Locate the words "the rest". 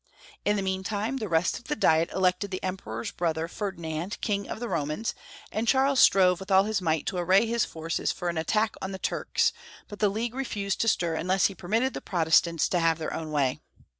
1.17-1.59